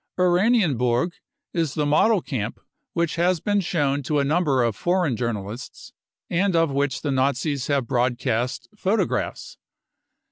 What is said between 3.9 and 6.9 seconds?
to a number of foreign journalists, and of